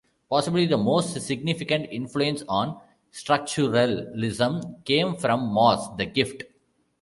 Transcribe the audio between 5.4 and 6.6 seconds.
Mauss' "The Gift".